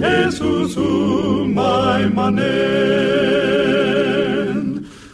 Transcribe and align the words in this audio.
Jesus 0.00 0.80
umay 0.80 2.08
manen. 2.08 2.40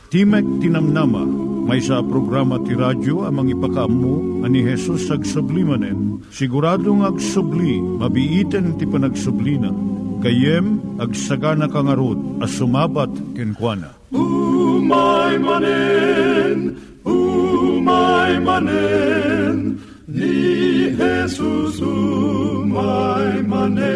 Timek 0.06 0.46
Tinamnama, 0.62 1.26
may 1.66 1.82
sa 1.82 1.98
programa 1.98 2.62
ti 2.62 2.78
radyo 2.78 3.26
amang 3.26 3.50
ipakaamu 3.50 4.46
ani 4.46 4.62
Jesus 4.62 5.10
ag 5.10 5.26
sublimanen. 5.26 6.22
Siguradong 6.30 7.02
ag 7.02 7.18
subli, 7.18 7.82
mabiiten 7.82 8.78
ti 8.78 8.86
panagsublina. 8.86 9.74
Kayem 10.22 10.78
ag 11.02 11.10
sagana 11.18 11.66
kangarot 11.66 12.38
as 12.38 12.54
sumabat 12.54 13.10
kenkwana. 13.34 13.90
Umay 14.14 15.42
manen, 15.42 16.78
umay 17.02 18.38
manen, 18.38 19.82
ni 20.06 20.94
Jesus 20.94 21.82
umay 21.82 23.42
manen. 23.42 23.95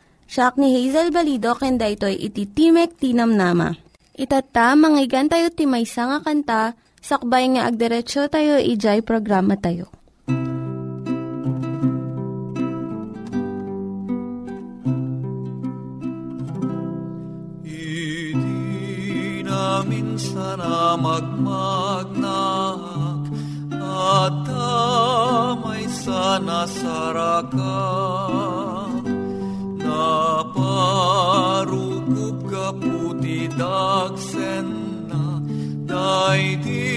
Siya 0.31 0.55
ni 0.55 0.71
Hazel 0.71 1.11
Balido, 1.11 1.59
kenda 1.59 1.91
ito'y 1.91 2.15
iti 2.15 2.47
Timek 2.47 2.95
Tinam 2.95 3.35
Nama. 3.35 3.75
Itata, 4.15 4.79
manggigan 4.79 5.27
tayo 5.27 5.51
timaysa 5.51 6.07
nga 6.07 6.23
kanta, 6.23 6.71
sakbay 7.03 7.51
nga 7.51 7.67
agderetsyo 7.67 8.31
tayo, 8.31 8.55
ijay 8.55 9.03
programa 9.03 9.59
tayo. 9.59 9.91
Idi 17.67 19.43
namin 19.43 20.15
sana 20.15 20.95
magmagnak 20.95 22.79
at 23.83 24.35
damay 24.47 25.83
sana 25.91 26.63
sarakan 26.71 28.60
Naparukup 29.91 32.37
ka 32.47 32.71
puti 32.79 33.51
dagsen 33.59 34.67
na 35.11 35.43
Day 35.83 36.55
di 36.63 36.87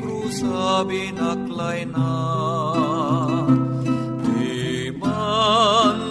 krusabi 0.00 1.12
naklay 1.12 1.84
na. 1.92 2.08
Di 4.24 4.88
man 4.96 6.05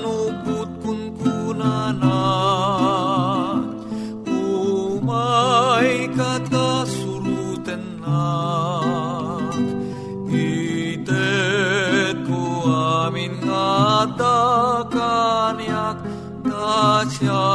Yeah. 17.25 17.54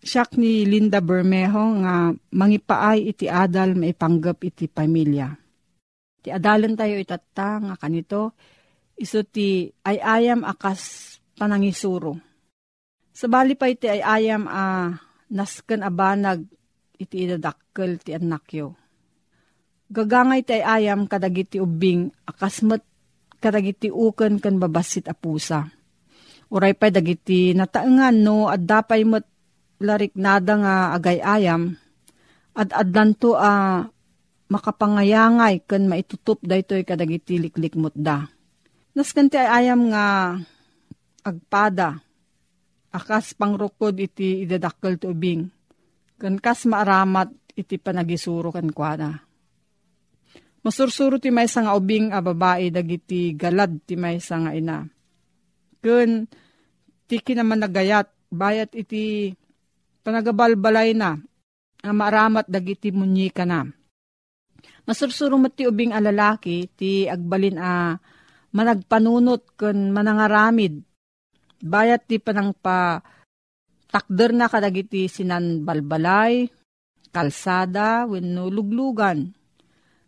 Siyak 0.00 0.40
ni 0.40 0.64
Linda 0.64 1.04
Bermejo 1.04 1.76
nga 1.84 2.08
mangipaay 2.12 3.12
iti 3.12 3.28
adal 3.28 3.76
maipanggap 3.76 4.40
iti 4.48 4.64
pamilya. 4.64 5.28
Ti 6.24 6.28
adalan 6.32 6.72
tayo 6.72 6.96
itata 6.96 7.60
nga 7.60 7.76
kanito, 7.76 8.32
iso 8.96 9.20
ti 9.24 9.68
ayayam 9.84 10.40
akas 10.44 11.16
panangisuro. 11.36 12.16
Sabali 13.12 13.56
pa 13.60 13.68
iti 13.68 13.92
ayayam 13.92 14.48
a 14.48 14.88
nasken 15.36 15.84
abanag 15.84 16.48
iti 16.96 17.28
idadakkel 17.28 18.00
ti 18.00 18.16
anakyo. 18.16 18.76
Gagangay 19.92 20.40
ti 20.48 20.60
ayayam 20.60 21.04
kadagiti 21.08 21.60
ubing 21.60 22.08
akas 22.24 22.64
met 22.64 22.80
kadagiti 23.36 23.92
uken 23.92 24.40
ken 24.40 24.56
babasit 24.56 25.08
a 25.08 25.16
pusa. 25.16 25.68
Uray 26.52 26.72
pa 26.72 26.88
dagiti 26.88 27.52
nataengan 27.52 28.16
no 28.16 28.48
at 28.48 28.64
dapay 28.64 29.04
met 29.04 29.28
larik 29.80 30.12
nada 30.14 30.54
nga 30.60 30.74
agay-ayam 30.94 31.74
at 32.52 32.68
adlanto 32.76 33.34
a 33.34 33.82
makapangayangay 34.52 35.64
ken 35.64 35.88
maitutup 35.88 36.42
daytoy 36.44 36.84
kadagiti 36.84 37.40
liklikmot 37.40 37.96
da. 37.96 38.28
Nas 38.92 39.14
kanti 39.14 39.38
ay 39.38 39.64
ayam 39.64 39.88
nga 39.88 40.36
agpada 41.24 42.02
akas 42.90 43.38
pangrukod 43.38 43.96
iti 43.96 44.44
idadakkel 44.44 44.98
ti 44.98 45.06
ubing. 45.06 45.46
Kan 46.20 46.36
kas 46.42 46.66
maaramat 46.66 47.32
iti 47.56 47.78
panagisuro 47.78 48.50
kan 48.50 48.68
kuana. 48.74 49.22
Masursuro 50.60 51.16
ti 51.16 51.32
may 51.32 51.48
nga 51.48 51.72
ubing 51.72 52.12
a 52.12 52.20
babae 52.20 52.68
dagiti 52.68 53.32
galad 53.32 53.80
ti 53.86 53.96
may 53.96 54.20
nga 54.20 54.52
ina. 54.52 54.84
Kun 55.80 56.28
ti 57.08 57.16
kinaman 57.22 57.64
nagayat 57.64 58.10
bayat 58.28 58.76
iti 58.76 59.32
panagabalbalay 60.04 60.96
na 60.96 61.16
a 61.80 61.90
maaramat 61.90 62.46
dagiti 62.48 62.92
munyika 62.92 63.48
na. 63.48 63.64
Masursuro 64.84 65.36
ti 65.52 65.64
ubing 65.64 65.94
a 65.94 66.00
lalaki 66.02 66.68
ti 66.76 67.06
agbalin 67.06 67.56
a 67.60 67.96
managpanunot 68.52 69.56
kun 69.56 69.94
manangaramid. 69.94 70.82
Bayat 71.60 72.08
ti 72.08 72.16
panang 72.16 72.56
pa 72.56 73.04
takder 73.92 74.32
na 74.32 74.48
kadagiti 74.48 75.06
sinan 75.06 75.62
balbalay, 75.62 76.48
kalsada, 77.12 78.08
wenno 78.08 78.48
luglugan 78.48 79.36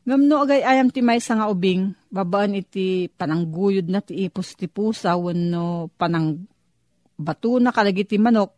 Ngamno 0.02 0.34
agay 0.42 0.66
ayam 0.66 0.90
ti 0.90 0.98
may 0.98 1.22
nga 1.22 1.46
ubing, 1.46 1.94
babaan 2.10 2.58
iti 2.58 3.06
panangguyod 3.06 3.86
na 3.86 4.02
ti 4.02 4.26
ipos 4.26 4.58
ti 4.58 4.66
pusa, 4.66 5.14
wano 5.14 5.94
panang 5.94 6.42
bato 7.14 7.62
na 7.62 7.70
kalagiti 7.70 8.18
manok, 8.18 8.50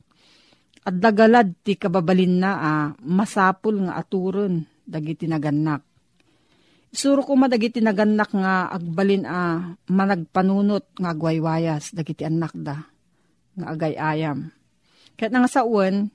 at 0.84 0.94
dagalad 1.00 1.56
ti 1.64 1.80
kababalin 1.80 2.44
na 2.44 2.50
ah, 2.60 2.88
masapul 3.00 3.88
nga 3.88 3.96
aturon, 3.96 4.68
dagiti 4.84 5.24
naganak. 5.24 5.80
Isuro 6.94 7.24
ko 7.26 7.34
madagiti 7.34 7.80
naganak 7.80 8.30
nga 8.36 8.68
agbalin 8.68 9.24
a 9.24 9.32
ah, 9.32 9.58
managpanunot 9.88 11.00
nga 11.00 11.10
agwaywayas, 11.16 11.96
dagiti 11.96 12.28
anak 12.28 12.52
da, 12.52 12.84
nga 13.56 13.66
agay 13.72 13.96
ayam. 13.96 14.52
Kaya 15.16 15.32
nga 15.32 15.48
sa 15.48 15.64
uwan, 15.64 16.12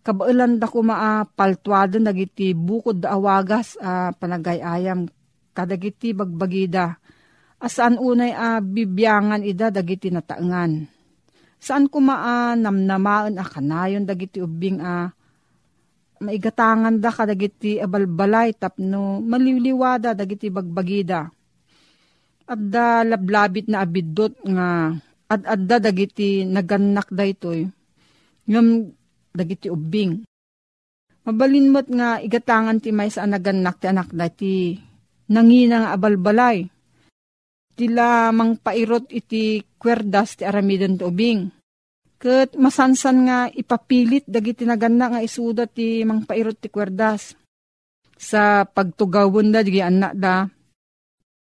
kabailan 0.00 0.56
da 0.56 0.66
ko 0.68 0.80
maa 0.80 1.28
paltuado 1.28 2.00
nagiti 2.00 2.56
bukod 2.56 3.04
da 3.04 3.16
awagas 3.16 3.76
a 3.80 4.08
uh, 4.08 4.10
panagayayam 4.16 5.08
kadagiti 5.52 6.16
bagbagida 6.16 6.96
asaan 7.60 8.00
unay 8.00 8.32
a 8.32 8.56
uh, 8.56 8.60
bibyangan 8.64 9.44
ida 9.44 9.68
dagiti 9.68 10.08
nataengan 10.08 10.88
saan 11.60 11.86
ko 11.92 12.00
maa 12.00 12.56
namnamaan 12.56 13.36
a 13.36 13.44
kanayon 13.44 14.08
dagiti 14.08 14.40
ubing 14.40 14.80
a 14.80 15.06
uh, 15.06 15.06
maigatangan 16.20 17.00
da 17.00 17.08
kadagiti 17.12 17.80
abalbalay 17.80 18.52
tapno 18.52 19.24
maliliwada 19.24 20.12
dagiti 20.12 20.52
bagbagida 20.52 21.32
at 22.50 22.60
da 22.60 23.06
lablabit 23.06 23.70
na 23.70 23.86
abidot 23.86 24.34
nga 24.44 24.92
at 25.30 25.42
adda 25.46 25.76
dagiti 25.78 26.42
naganak 26.42 27.06
da 27.14 27.22
itoy 27.22 27.70
ngam 28.50 28.90
dagiti 29.30 29.70
ubing. 29.70 30.26
Mabalinmat 31.22 31.86
nga 31.86 32.18
igatangan 32.18 32.82
ti 32.82 32.90
may 32.90 33.12
sa 33.12 33.22
anaganak 33.22 33.78
ti 33.78 33.86
anak 33.86 34.10
da 34.10 34.26
ti 34.26 34.74
nangina 35.30 35.86
nga 35.86 35.90
abalbalay. 35.94 36.66
Tila 37.78 38.34
mang 38.34 38.58
pairot 38.58 39.06
iti 39.14 39.62
kwerdas 39.80 40.36
ti 40.36 40.44
aramidan 40.44 41.00
ti 41.00 41.08
ubing. 41.08 41.48
Kat 42.20 42.52
masansan 42.60 43.24
nga 43.24 43.38
ipapilit 43.48 44.28
dagiti 44.28 44.68
nagana 44.68 45.16
nga 45.16 45.20
isuda 45.24 45.64
ti 45.64 46.04
mang 46.04 46.28
pairot 46.28 46.60
ti 46.60 46.68
kwerdas. 46.68 47.32
Sa 48.20 48.68
pagtugawon 48.68 49.48
da, 49.48 49.64
di 49.64 49.80
anak 49.80 50.12
da, 50.12 50.44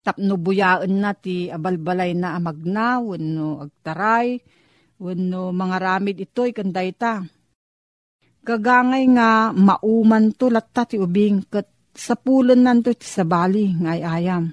tapno 0.02 0.34
buyaan 0.34 0.98
na 0.98 1.14
ti 1.14 1.46
abalbalay 1.46 2.18
na 2.18 2.34
amagna, 2.34 2.98
wano 2.98 3.62
agtaray, 3.62 4.42
wano 4.98 5.54
mga 5.54 5.76
ramid 5.78 6.18
ito'y 6.18 6.50
kanday 6.50 6.90
ta 6.90 7.22
Gagangay 8.44 9.08
nga 9.16 9.56
mauman 9.56 10.36
to 10.36 10.52
latta 10.52 10.84
ti 10.84 11.00
ubing 11.00 11.48
kat 11.48 11.64
sa 11.96 12.12
pulon 12.12 12.60
nanto 12.60 12.92
ti 12.92 13.08
sabali 13.08 13.72
ngay 13.72 14.04
ayam. 14.04 14.52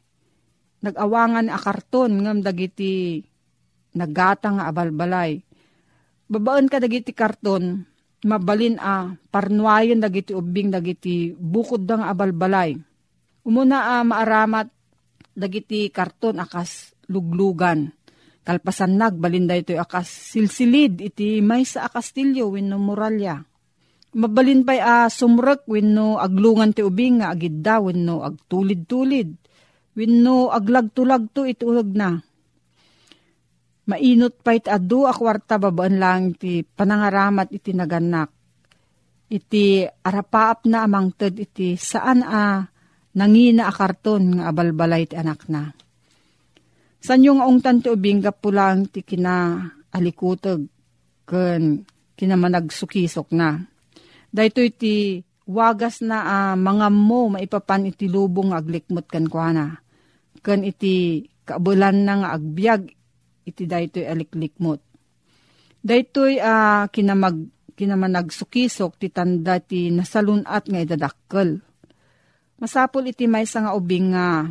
nagawangan 0.81 1.47
a 1.49 1.57
karton 1.57 2.21
ngam 2.25 2.41
dagiti 2.41 3.21
nagata 3.97 4.53
nga 4.53 4.67
abalbalay. 4.69 5.41
Babaan 6.31 6.71
ka 6.71 6.79
dagiti 6.79 7.11
karton, 7.11 7.83
mabalin 8.23 8.79
a 8.79 9.11
parnuayon 9.29 9.99
dagiti 9.99 10.31
ubing 10.31 10.71
dagiti 10.71 11.35
bukod 11.35 11.83
da 11.85 11.99
nga 11.99 12.07
abalbalay. 12.13 12.77
Umuna 13.45 13.97
a 13.99 14.05
maaramat 14.05 14.67
dagiti 15.33 15.89
karton 15.89 16.39
akas 16.39 16.93
luglugan. 17.09 17.91
Kalpasan 18.41 18.97
nagbalin 18.97 19.45
da 19.45 19.53
ito 19.53 19.77
akas 19.77 20.33
silsilid 20.33 20.97
iti 20.97 21.45
may 21.45 21.61
sa 21.61 21.85
akastilyo 21.85 22.49
win 22.49 22.73
no 22.73 22.81
muralya 22.81 23.37
Mabalin 24.11 24.67
pa'y 24.67 24.83
a 24.83 25.07
sumrek 25.07 25.63
wenno 25.71 26.19
aglungan 26.19 26.75
ti 26.75 26.83
ubing 26.83 27.23
nga 27.23 27.31
agidda 27.31 27.79
wenno 27.79 28.27
agtulid-tulid. 28.27 29.39
Wenno 29.91 30.49
aglag-tulagto 30.49 31.43
itulag 31.43 31.89
na. 31.91 32.15
Mainot 33.91 34.39
pa 34.39 34.55
iti 34.55 34.71
adu 34.71 35.03
a 35.03 35.11
kwarta 35.11 35.59
babaan 35.59 35.99
lang 35.99 36.23
ti 36.37 36.63
panangaramat 36.63 37.51
iti 37.51 37.75
naganak. 37.75 38.31
Iti 39.31 39.83
arapaap 39.83 40.67
na 40.67 40.87
amang 40.87 41.11
ted 41.15 41.35
iti 41.39 41.75
saan 41.75 42.23
a 42.23 42.63
nangina 43.17 43.67
a 43.67 43.73
karton 43.75 44.39
nga 44.39 44.51
abalbalay 44.51 45.11
ti 45.11 45.15
anak 45.19 45.47
na. 45.51 45.71
San 47.01 47.25
yung 47.25 47.43
ungtan 47.43 47.83
ti 47.83 47.91
ubing 47.91 48.23
pulang 48.39 48.87
ti 48.87 49.03
kina 49.03 49.65
alikutog 49.91 50.63
ken 51.27 51.83
kinamanagsukisok 52.15 53.33
na 53.33 53.71
Dahito 54.31 54.63
iti 54.63 55.19
wagas 55.43 55.99
na 55.99 56.23
uh, 56.23 56.55
mga 56.55 56.87
mo 56.87 57.35
maipapan 57.35 57.91
iti 57.91 58.07
lubong 58.07 58.55
aglikmot 58.55 59.11
kan 59.11 59.27
kuana. 59.27 59.83
Kan 60.41 60.65
iti 60.65 61.25
kaabulan 61.45 62.05
na 62.05 62.13
nga 62.21 62.29
agbyag 62.37 62.89
iti 63.45 63.63
daytoy 63.65 64.05
aliklikmot. 64.05 64.81
Daytoy 65.81 66.37
uh, 66.37 66.85
kinamag 66.93 67.49
kinamanagsukisok 67.73 69.01
ti 69.01 69.09
tanda 69.09 69.57
ti 69.57 69.89
nasalunat 69.89 70.69
nga 70.69 70.79
idadakkel. 70.81 71.57
Masapol 72.61 73.09
iti 73.09 73.25
may 73.25 73.49
nga 73.49 73.73
ubing 73.73 74.13
nga 74.13 74.45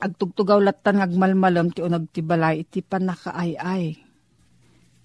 agtugtugaw 0.00 0.58
latan 0.58 0.98
ngagmalmalam 0.98 1.70
ti 1.70 1.84
unag 1.84 2.10
ti 2.10 2.24
balay 2.24 2.66
iti 2.66 2.82
panakaayay. 2.82 3.94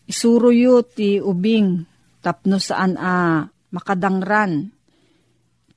Isuro 0.10 0.50
yu 0.50 0.82
ti 0.82 1.22
ubing 1.22 1.86
tapno 2.26 2.58
saan 2.58 2.98
a 2.98 3.46
makadangran 3.70 4.74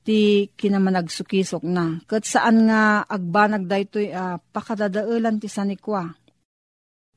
ti 0.03 0.49
kinamanagsukisok 0.55 1.63
na. 1.65 1.99
Kat 2.09 2.25
saan 2.25 2.67
nga 2.69 3.05
agbanag 3.05 3.67
daytoy 3.69 4.11
uh, 4.11 4.41
pakadadaulan 4.51 5.37
ti 5.37 5.47
sanikwa. 5.51 6.11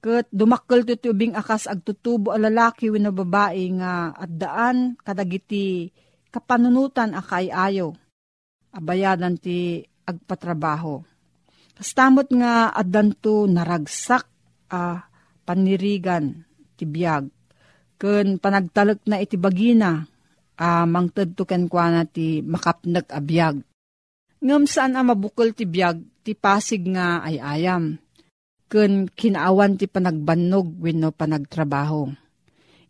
Kat 0.02 0.26
dumakkel 0.34 0.82
ti 0.82 0.98
tubing 0.98 1.38
akas 1.38 1.70
agtutubo 1.70 2.34
a 2.34 2.38
lalaki 2.38 2.90
wino 2.90 3.14
babae 3.14 3.64
nga 3.78 4.10
at 4.12 4.30
daan 4.34 4.98
kadagiti 4.98 5.94
kapanunutan 6.34 7.14
akay 7.14 7.48
ayo. 7.48 7.94
Abayadan 8.74 9.38
ti 9.38 9.84
agpatrabaho. 10.08 11.04
Kastamot 11.78 12.28
nga 12.34 12.72
addanto 12.74 13.46
naragsak 13.46 14.26
a 14.72 14.80
uh, 14.80 14.98
panirigan 15.46 16.46
ti 16.74 16.88
biyag 16.88 17.42
Kun 18.02 18.42
panagtalak 18.42 18.98
na 19.06 19.22
iti 19.22 19.38
bagina, 19.38 20.02
uh, 20.62 20.86
mangtad 20.86 21.34
to 21.34 21.42
ken 21.42 21.66
kwa 21.66 22.06
ti 22.06 22.38
makapnag 22.46 23.10
abiyag. 23.10 23.66
Ngam 24.38 24.70
saan 24.70 24.94
ang 24.94 25.10
mabukol 25.10 25.50
ti 25.50 25.66
biyag, 25.66 25.98
ti 26.22 26.38
pasig 26.38 26.86
nga 26.86 27.22
ay 27.26 27.42
ayam. 27.42 27.98
Kun 28.70 29.10
kinaawan 29.10 29.74
ti 29.74 29.90
panagbannog 29.90 30.78
wenno 30.78 31.10
panagtrabaho. 31.10 32.10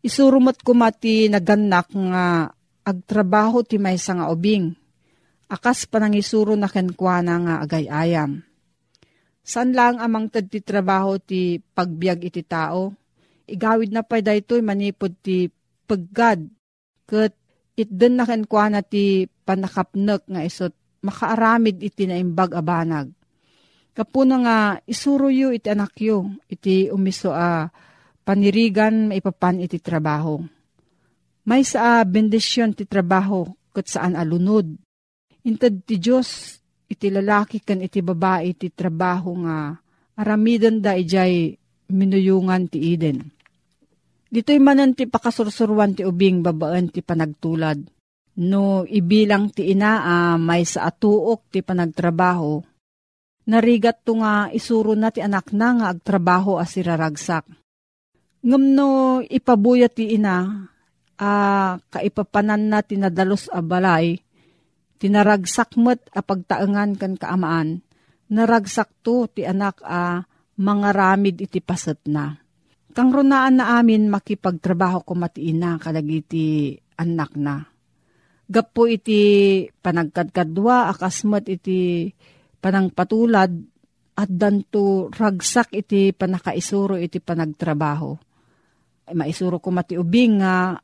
Isurumot 0.05 0.61
ko 0.61 0.76
mati 0.76 1.33
naganak 1.33 1.88
nga 1.93 2.52
agtrabaho 2.85 3.64
ti 3.64 3.81
may 3.81 3.97
nga 3.97 4.29
ubing. 4.29 4.76
Akas 5.49 5.88
panangisuro 5.88 6.57
na 6.57 6.69
kenkwana 6.69 7.35
nga 7.41 7.55
agay 7.64 7.88
ayam. 7.88 8.45
San 9.41 9.73
lang 9.73 10.00
amang 10.00 10.29
tad 10.29 10.49
trabaho 10.49 11.17
ti 11.19 11.59
pagbiag 11.59 12.25
iti 12.25 12.45
tao? 12.45 13.02
igawid 13.52 13.91
na 13.93 14.00
pa 14.00 14.25
daytoy 14.25 14.64
manipod 14.64 15.12
ti 15.21 15.52
paggad. 15.85 16.49
Kat 17.05 17.35
itden 17.76 18.21
na 18.21 18.25
kenkwa 18.29 18.69
na 18.69 18.81
ti 18.85 19.26
panakapnek 19.47 20.29
nga 20.29 20.41
isot 20.45 20.73
makaaramid 21.02 21.83
iti 21.83 22.07
na 22.07 22.17
imbag 22.17 22.55
abanag. 22.55 23.11
Kapuna 23.93 24.37
nga 24.41 24.57
isuro 24.88 25.29
iti 25.29 25.69
anak 25.69 25.93
yu, 26.00 26.25
iti 26.49 26.88
umiso 26.88 27.35
a 27.37 27.69
panirigan 28.25 29.12
maipapan 29.12 29.61
iti 29.61 29.76
trabaho. 29.83 30.41
May 31.45 31.67
sa 31.67 32.00
bendisyon 32.07 32.73
ti 32.73 32.87
trabaho 32.87 33.45
kat 33.75 33.91
saan 33.91 34.14
alunod. 34.14 34.79
Intad 35.43 35.83
ti 35.85 35.99
Diyos 35.99 36.57
iti 36.87 37.11
lalaki 37.11 37.61
kan 37.61 37.83
iti 37.83 37.99
babae 37.99 38.55
iti 38.55 38.71
trabaho 38.71 39.35
nga 39.43 39.75
aramidan 40.14 40.79
da 40.79 40.95
ijay 40.95 41.57
minuyungan 41.91 42.71
ti 42.71 42.95
Eden. 42.95 43.41
Dito'y 44.32 44.56
manan 44.64 44.96
ti 44.96 45.04
pakasursurwan 45.04 45.92
ti 45.92 46.08
ubing 46.08 46.40
babaan 46.40 46.88
ti 46.88 47.04
panagtulad. 47.04 47.84
No 48.40 48.88
ibilang 48.88 49.52
ti 49.52 49.68
ina 49.76 50.00
uh, 50.00 50.36
may 50.40 50.64
sa 50.64 50.88
atuok 50.88 51.52
ti 51.52 51.60
panagtrabaho, 51.60 52.64
narigat 53.44 54.00
to 54.08 54.16
nga 54.16 54.48
isuro 54.48 54.96
na 54.96 55.12
ti 55.12 55.20
anak 55.20 55.52
na 55.52 55.76
nga 55.76 55.86
agtrabaho 55.92 56.56
as 56.56 56.72
iraragsak. 56.80 57.44
Ngam 58.40 58.64
no 58.72 59.20
ipabuya 59.20 59.92
ti 59.92 60.16
ina, 60.16 60.64
uh, 61.20 61.76
kaipapanan 61.92 62.72
na 62.72 62.80
tinadalos 62.80 63.52
a 63.52 63.60
balay, 63.60 64.16
tinaragsak 64.96 65.76
met 65.76 66.00
a 66.16 66.24
pagtaengan 66.24 66.96
kan 66.96 67.20
kaamaan, 67.20 67.84
naragsak 68.32 68.88
to 69.04 69.28
ti 69.28 69.44
anak 69.44 69.76
a 69.84 70.24
uh, 70.24 70.24
mga 70.56 70.88
ramid 70.96 71.36
iti 71.36 71.60
paset 71.60 72.00
na. 72.08 72.41
Kang 72.92 73.08
runaan 73.08 73.56
na 73.56 73.80
amin 73.80 74.12
makipagtrabaho 74.12 75.00
ko 75.08 75.16
matiina 75.16 75.80
kadagiti 75.80 76.76
anak 77.00 77.32
na. 77.40 77.64
Gapo 78.44 78.84
iti 78.84 79.64
panagkadkadwa 79.64 80.92
akasmat 80.92 81.49
iti 81.49 82.12
panangpatulad 82.61 83.52
at 84.12 84.28
danto 84.28 85.08
ragsak 85.08 85.72
iti 85.72 86.12
panakaisuro 86.12 87.00
iti 87.00 87.16
panagtrabaho. 87.16 88.12
Ay, 89.08 89.16
maisuro 89.16 89.56
ko 89.56 89.72
mati 89.72 89.96
ubing 89.96 90.44
nga 90.44 90.76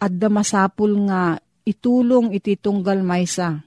adda 0.00 0.28
masapul 0.32 0.96
nga 1.12 1.36
itulong 1.68 2.32
iti 2.32 2.56
tunggal 2.56 3.04
maysa 3.04 3.60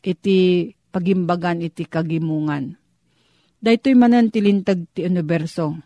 iti 0.00 0.72
pagimbagan 0.88 1.60
iti 1.60 1.84
kagimungan. 1.84 2.72
Daytoy 3.60 3.92
manan 3.92 4.32
tilintag 4.32 4.88
ti 4.96 5.04
universo 5.04 5.85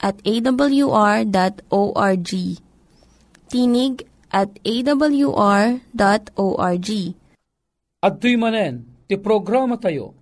at 0.00 0.16
awr.org. 0.24 1.30
Tinig 3.50 3.94
at 4.32 4.50
awr.org. 4.64 5.78
At 8.00 8.14
tuy 8.16 8.34
manen, 8.40 8.88
ti 9.04 9.20
programa 9.20 9.76
tayo, 9.76 10.16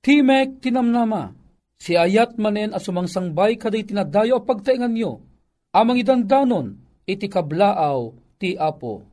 Timek 0.00 0.64
Tinamnama, 0.64 1.36
si 1.76 1.92
ayat 1.92 2.40
manen 2.40 2.72
asumangsangbay 2.72 3.60
kaday 3.60 3.84
tinadayo 3.84 4.40
pagtaingan 4.40 4.96
nyo, 4.96 5.20
amang 5.76 6.00
idandanon, 6.00 6.80
iti 7.04 7.28
kablaaw 7.28 8.14
ti 8.40 8.56
Apo. 8.56 9.04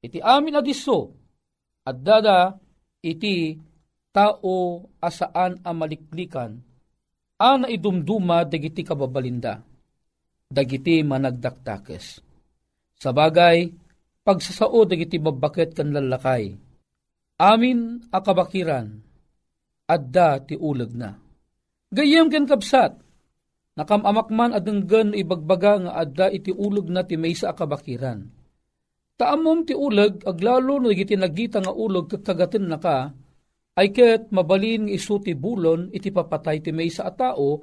iti 0.00 0.24
amin 0.24 0.56
adiso, 0.56 1.12
at 1.84 2.00
dada 2.00 2.56
iti 3.04 3.60
tao 4.14 4.88
asaan 5.02 5.60
amaliklikan, 5.62 6.58
ana 7.38 7.66
idumduma 7.68 8.46
dagiti 8.48 8.82
kababalinda, 8.82 9.62
dagiti 10.48 11.04
managdaktakes. 11.04 12.24
Sa 12.98 13.10
bagay, 13.14 13.70
pagsasao 14.26 14.86
dagiti 14.88 15.18
babaket 15.22 15.76
kan 15.76 15.90
lalakay, 15.94 16.56
amin 17.38 18.06
akabakiran, 18.10 19.02
adda 19.88 20.44
ti 20.44 20.54
ulag 20.54 20.92
na. 20.92 21.16
Gayem 21.88 22.28
ken 22.28 22.44
kapsat, 22.44 23.08
Nakamamakman 23.78 24.58
adenggan 24.58 25.14
ibagbaga 25.14 25.78
nga 25.78 25.92
adda 26.02 26.26
iti 26.34 26.50
ulog 26.50 26.90
na 26.90 27.06
ti 27.06 27.14
maysa 27.14 27.54
akabakiran. 27.54 28.26
Taamom 29.14 29.62
ti 29.62 29.70
ulag 29.70 30.26
aglalo 30.26 30.82
no 30.82 30.90
iti 30.90 31.14
nagita 31.14 31.62
nga 31.62 31.70
ulog 31.70 32.10
kakagaten 32.10 32.66
na 32.66 32.82
ka, 32.82 33.14
ay 33.78 33.94
ket 33.94 34.34
mabalin 34.34 34.90
nga 34.90 34.94
isu 34.98 35.22
ti 35.22 35.38
bulon 35.38 35.94
iti 35.94 36.10
papatay 36.10 36.58
ti 36.58 36.74
may 36.74 36.90
sa 36.90 37.06
atao 37.06 37.62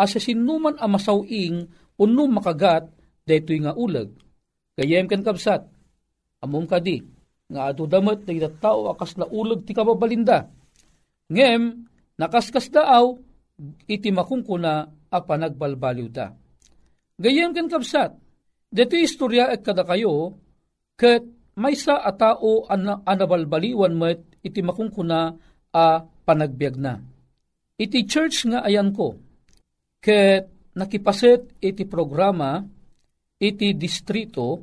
asa 0.00 0.16
sinuman 0.16 0.80
a 0.80 0.88
masawing 0.88 1.68
unno 2.00 2.24
makagat 2.32 2.88
daytoy 3.28 3.60
nga 3.60 3.76
uleg. 3.76 4.16
Kayem 4.80 5.12
ken 5.12 5.20
kapsat, 5.20 5.68
amom 6.40 6.64
kadi, 6.64 7.04
nga 7.52 7.68
adu 7.68 7.84
damat 7.84 8.24
ti 8.24 8.40
tao 8.64 8.88
akas 8.88 9.20
na 9.20 9.28
uleg 9.28 9.68
ti 9.68 9.76
kababalinda. 9.76 10.48
Ngem, 11.30 11.86
nakaskas 12.18 12.68
daaw, 12.74 13.14
iti 13.86 14.10
makungkuna 14.10 14.72
a 15.10 15.18
panagbalbaliw 15.22 16.08
da. 16.10 16.34
Gayem 17.20 17.54
ken 17.54 17.70
kapsat, 17.70 18.16
dito 18.66 18.96
istorya 18.98 19.52
at 19.52 19.62
kada 19.62 19.86
kayo, 19.86 20.34
ket 20.98 21.22
may 21.54 21.76
sa 21.76 22.02
a 22.02 22.12
an 22.70 23.04
anabalbaliwan 23.06 23.94
met 23.94 24.20
iti 24.42 24.58
makungkuna 24.64 25.36
a 25.70 25.84
panagbiag 26.02 26.76
na. 26.80 26.98
Iti 27.80 28.04
church 28.04 28.50
nga 28.50 28.66
ayan 28.66 28.90
ko, 28.90 29.14
ket 30.02 30.74
nakipaset 30.74 31.60
iti 31.62 31.84
programa 31.84 32.64
iti 33.40 33.72
distrito, 33.72 34.60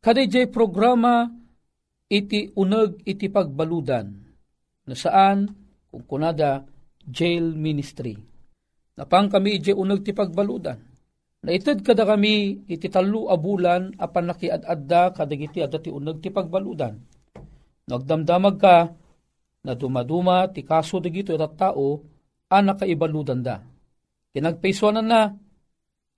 kadayjay 0.00 0.48
programa 0.48 1.28
iti 2.08 2.48
uneg 2.56 3.04
iti 3.04 3.28
pagbaludan, 3.28 4.06
na 4.88 4.94
saan, 4.96 5.44
kung 5.88 6.04
kunada, 6.04 6.64
jail 7.04 7.56
ministry. 7.56 8.16
Napang 8.98 9.30
kami 9.30 9.62
iti 9.62 9.72
uneg 9.72 10.04
ti 10.04 10.12
pagbaludan. 10.12 10.78
Naitid 11.38 11.86
kada 11.86 12.02
kami 12.02 12.66
iti 12.66 12.90
talo 12.90 13.30
abulan 13.30 13.94
apan 13.94 14.34
nakiad-adda 14.34 15.14
kadagiti 15.14 15.62
adda 15.62 15.78
ti 15.78 15.88
uneg 15.88 16.18
ti 16.18 16.34
pagbaludan. 16.34 16.98
Nagdamdamag 17.88 18.56
ka 18.58 18.90
na 19.62 19.72
dumaduma 19.78 20.50
ti 20.50 20.66
kaso 20.66 20.98
dagito 20.98 21.30
iti 21.30 21.48
tao 21.54 21.88
a 22.50 22.58
nakaibaludan 22.58 23.40
da. 23.40 23.62
Kinagpaisonan 24.34 25.06
na, 25.06 25.30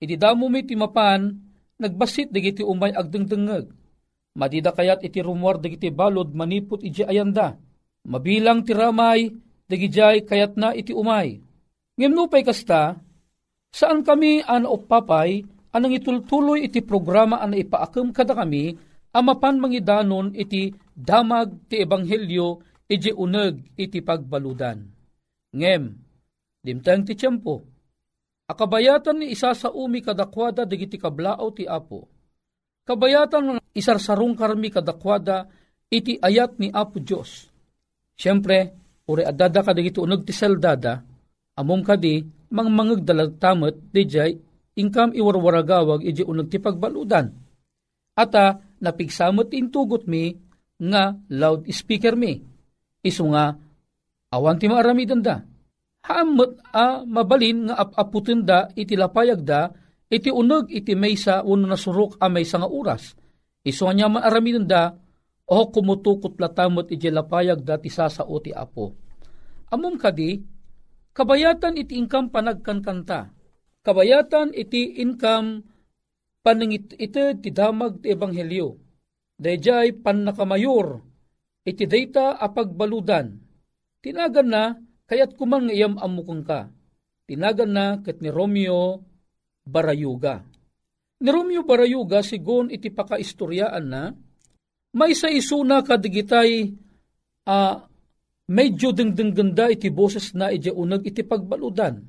iti 0.01 0.17
damo 0.17 0.49
mi 0.49 0.65
ti 0.65 0.73
mapan, 0.75 1.31
nagbasit 1.77 2.33
dagiti 2.33 2.65
umay 2.65 2.91
agdengdengeg. 2.91 3.71
Madida 4.35 4.73
kayat 4.73 5.05
iti 5.05 5.21
rumor 5.21 5.61
dagiti 5.61 5.93
balod 5.93 6.33
manipot 6.33 6.81
iti 6.81 7.05
ayanda. 7.05 7.55
Mabilang 8.09 8.65
ti 8.65 8.73
ramay, 8.73 9.29
dagijay 9.71 10.27
kayat 10.27 10.59
na 10.59 10.75
iti 10.75 10.91
umay. 10.91 11.39
Ngimnupay 11.95 12.43
kasta, 12.43 12.99
Saan 13.71 14.03
kami 14.03 14.43
an 14.43 14.67
papay, 14.67 15.47
anang 15.71 15.95
itultuloy 15.95 16.67
iti 16.67 16.83
programa 16.83 17.39
an 17.39 17.55
ipaakam 17.55 18.11
kada 18.11 18.35
kami, 18.35 18.75
amapan 19.15 19.63
mangidanon 19.63 20.35
iti 20.35 20.75
damag 20.91 21.71
ti 21.71 21.79
ebanghelyo 21.79 22.59
iti 22.91 23.15
uneg 23.15 23.79
iti 23.79 24.03
pagbaludan. 24.03 24.83
Ngem, 25.55 25.83
dimtang 26.59 27.07
ti 27.07 27.15
tiyempo, 27.15 27.63
akabayatan 28.51 29.23
ni 29.23 29.31
isa 29.31 29.55
sa 29.55 29.71
umi 29.71 30.03
kadakwada 30.03 30.67
digiti 30.67 30.99
kablao 30.99 31.47
ti 31.55 31.63
apo. 31.63 32.11
Kabayatan 32.83 33.43
ng 33.55 33.59
isarsarong 33.71 34.35
karmi 34.35 34.67
kadakwada 34.67 35.47
iti 35.87 36.17
ayat 36.17 36.57
ni 36.57 36.73
Apo 36.73 36.97
Diyos. 36.97 37.45
Siyempre, 38.17 38.80
uri 39.11 39.27
adada 39.27 39.59
ka 39.59 39.75
digiti 39.75 39.99
uneg 39.99 40.23
ti 40.23 40.31
seldada, 40.31 41.03
amom 41.59 41.83
kadi 41.83 42.23
mang 42.51 42.71
mangag 42.71 43.03
dalagtamot 43.03 43.91
dijay 43.91 44.39
ingkam 44.75 45.11
iwarwaragawag 45.11 46.03
iji 46.03 46.23
unag 46.23 46.47
ti 46.47 46.59
pagbaludan. 46.59 47.31
Ata 48.15 48.59
napigsamot 48.83 49.51
intugot 49.55 50.07
mi 50.07 50.35
nga 50.81 51.15
loud 51.31 51.67
speaker 51.71 52.15
mi. 52.15 52.39
Isu 53.01 53.23
nga 53.31 53.55
awan 54.31 54.59
ti 54.59 54.67
maaramidan 54.67 55.21
da. 55.23 55.41
Haamot 56.01 56.57
a 56.73 57.05
mabalin 57.05 57.69
nga 57.69 57.75
apaputin 57.77 58.41
da 58.41 58.67
iti 58.73 58.97
lapayag 58.97 59.41
da 59.45 59.69
iti 60.11 60.33
unag 60.33 60.67
iti 60.73 60.97
maysa 60.97 61.45
uno 61.45 61.69
na 61.69 61.77
surok 61.77 62.19
a 62.19 62.27
maysa 62.27 62.59
nga 62.59 62.69
oras. 62.69 63.15
Isu 63.63 63.87
nga 63.87 64.07
maaramidan 64.09 64.65
da 64.67 64.91
o 65.51 65.57
kumutukot 65.71 66.35
latamot 66.35 66.89
iti 66.91 67.07
lapayag 67.07 67.63
da 67.63 67.79
ti 67.79 67.87
sasao 67.87 68.37
ti 68.43 68.51
apo. 68.51 69.10
Amom 69.71 69.95
kadi, 69.95 70.43
Kabayatan 71.11 71.75
iti 71.75 71.99
income 71.99 72.31
panagkankanta. 72.31 73.35
Kabayatan 73.83 74.55
iti 74.55 75.03
income 75.03 75.67
panangit 76.39 76.95
iti 76.95 77.35
ti 77.43 77.49
damag 77.51 77.99
ti 77.99 78.15
ebanghelyo. 78.15 78.79
Dayjay 79.35 79.99
pan 79.99 80.23
nakamayor 80.23 81.03
iti 81.67 81.83
data 81.83 82.39
apagbaludan. 82.39 83.35
Tinagan 83.99 84.47
na 84.47 84.63
kayat 85.03 85.35
kuman 85.35 85.67
nga 85.67 85.75
iyam 85.75 85.99
amukang 85.99 86.47
ka. 86.47 86.71
Tinagan 87.27 87.71
na 87.75 87.85
ket 87.99 88.23
ni 88.23 88.31
Romeo 88.31 89.03
Barayuga. 89.67 90.47
Ni 91.21 91.29
Romeo 91.29 91.67
Barayuga 91.67 92.23
sigon 92.23 92.71
iti 92.71 92.87
pakaistoryaan 92.87 93.85
na 93.85 94.15
may 94.95 95.11
sa 95.11 95.27
isuna 95.27 95.83
kadigitay 95.83 96.71
uh, 97.47 97.75
medyo 98.51 98.91
dengdeng 98.91 99.55
iti 99.71 99.87
boses 99.87 100.35
na 100.35 100.51
iti 100.51 100.67
unag 100.67 101.07
iti 101.07 101.23
pagbaludan. 101.23 102.03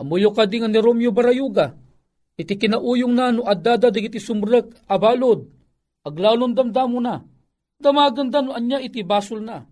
Amuyo 0.00 0.32
ka 0.32 0.48
di 0.48 0.64
ni 0.64 0.78
Romeo 0.80 1.12
Barayuga, 1.12 1.76
iti 2.38 2.54
kinauyong 2.56 3.12
na 3.12 3.34
no 3.34 3.44
adada 3.44 3.92
digiti 3.92 4.22
sumrek 4.22 4.88
abalod, 4.88 5.44
aglalon 6.06 6.54
damdamo 6.54 6.98
na, 7.02 7.20
damaganda 7.76 8.40
no 8.40 8.54
anya 8.54 8.78
iti 8.80 9.04
basol 9.04 9.44
na. 9.44 9.66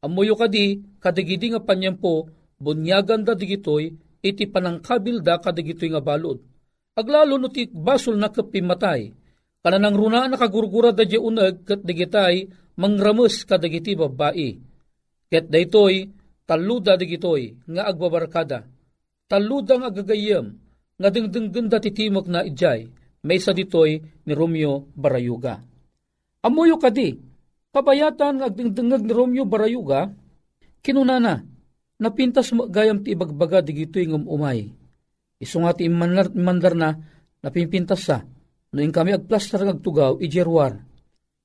Amuyo 0.00 0.38
ka 0.38 0.46
di, 0.46 0.78
kadigidi 1.02 1.52
nga 1.52 1.60
panyempo, 1.60 2.30
bunyagan 2.62 3.26
da 3.26 3.34
digitoy, 3.34 3.90
iti 4.22 4.44
panangkabil 4.46 5.20
da 5.20 5.42
kadigitoy 5.42 5.90
nga 5.90 6.00
balod. 6.00 6.38
Aglalo 6.94 7.34
no 7.34 7.50
ti 7.50 7.66
basol 7.66 8.14
na 8.14 8.30
kapimatay, 8.30 9.10
kananang 9.58 9.98
runa 9.98 10.30
nakagurgura 10.30 10.94
da 10.94 11.02
di 11.02 11.18
unag 11.18 11.66
kat 11.66 11.82
digitay, 11.82 12.46
mangramus 12.78 13.42
kadagiti 13.42 13.98
babae 13.98 14.73
Ket 15.28 15.48
daytoy 15.48 16.10
taluda 16.44 16.96
digitoy 17.00 17.56
nga 17.68 17.88
agbabarkada. 17.88 18.68
Taluda 19.24 19.80
nga 19.80 19.88
agagayam 19.88 20.56
nga 21.00 21.08
dingdingganda 21.10 21.80
titimok 21.80 22.26
na 22.30 22.44
ijay 22.46 22.86
may 23.24 23.40
sa 23.40 23.56
ditoy 23.56 24.04
ni 24.04 24.32
Romeo 24.36 24.92
Barayuga. 24.92 25.64
Amuyo 26.44 26.76
kadi, 26.76 27.16
kabayatan 27.72 28.38
nga 28.38 28.46
agdingdingag 28.52 29.00
ni 29.00 29.12
Romeo 29.16 29.48
Barayuga, 29.48 30.12
kinunana, 30.84 31.40
napintas 31.96 32.52
mo 32.52 32.68
gayam 32.68 33.00
ti 33.00 33.16
ibagbaga 33.16 33.64
digitoy 33.64 34.04
ng 34.04 34.28
umay. 34.28 34.68
Iso 35.40 35.56
nga 35.64 35.72
ti 35.72 35.88
imandar, 35.88 36.36
imandar 36.36 36.76
na 36.76 36.92
napimpintas 37.40 38.04
sa, 38.04 38.20
noong 38.76 38.92
kami 38.92 39.16
agplaster 39.16 39.64
ng 39.64 39.80
agtugaw, 39.80 40.20
ijerwar. 40.20 40.84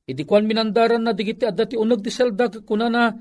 Iti 0.03 0.27
kwan 0.27 0.43
minandaran 0.43 1.07
na 1.07 1.15
digiti 1.15 1.47
adda 1.47 1.63
ti 1.63 1.79
unag 1.79 2.03
ti 2.03 2.11
selda 2.11 2.51
kunana 2.67 3.13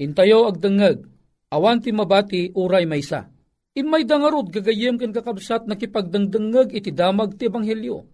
Intayo 0.00 0.48
agdangag, 0.48 1.04
awan 1.52 1.84
ti 1.84 1.92
mabati 1.92 2.56
uray 2.56 2.88
maysa. 2.88 3.28
Imay 3.76 4.08
dangarod 4.08 4.48
gagayem 4.48 4.96
ken 4.96 5.12
kakabsat 5.12 5.68
nakipagdangdangag 5.68 6.72
iti 6.72 6.90
damag 6.90 7.36
ti 7.36 7.52
ebanghelyo. 7.52 8.08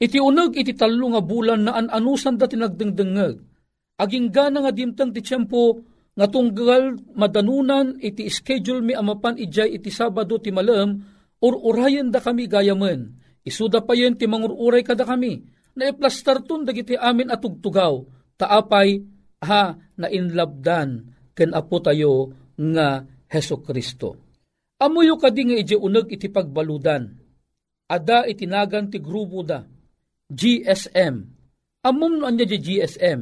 Iti 0.00 0.16
unag 0.16 0.56
iti 0.56 0.72
talo 0.72 1.12
nga 1.12 1.20
bulan 1.20 1.68
na 1.68 1.76
an-anusan 1.76 2.40
da 2.40 2.48
tinagdangdangag. 2.48 3.36
Aging 4.00 4.28
gana 4.32 4.64
nga 4.64 4.72
dimtang 4.72 5.12
ti 5.12 5.20
tiyempo 5.20 5.84
nga 6.16 6.26
tunggal 6.28 6.96
madanunan 7.12 8.00
iti 8.00 8.28
schedule 8.32 8.80
mi 8.80 8.96
amapan 8.96 9.36
ijay 9.36 9.76
iti 9.76 9.92
Sabado 9.92 10.40
ti 10.40 10.48
malam 10.48 11.00
or 11.44 11.54
urayan 11.68 12.08
da 12.08 12.24
kami 12.24 12.48
gayamen. 12.48 13.12
Isuda 13.44 13.84
pa 13.84 13.92
yun 13.92 14.16
ti 14.16 14.24
mangururay 14.24 14.82
kada 14.82 15.04
kami 15.04 15.44
na 15.76 15.92
iplastar 15.92 16.42
tun 16.42 16.64
dagiti 16.64 16.96
amin 16.96 17.28
atugtugaw 17.28 18.00
taapay 18.40 19.04
ha 19.44 19.76
na 20.00 20.08
inlabdan 20.08 21.15
ken 21.36 21.52
apo 21.52 21.76
tayo 21.84 22.32
nga 22.56 23.04
Heso 23.28 23.60
Kristo. 23.60 24.16
Amuyo 24.80 25.20
kadi 25.20 25.44
nga 25.44 25.56
iti 25.60 25.76
uneg 25.76 26.08
iti 26.08 26.32
pagbaludan. 26.32 27.04
Ada 27.86 28.24
itinagan 28.24 28.88
ti 28.88 28.98
grupo 28.98 29.44
da. 29.44 29.60
GSM. 30.26 31.16
Amom 31.86 32.18
no 32.18 32.24
anya 32.26 32.48
di 32.48 32.58
GSM. 32.58 33.20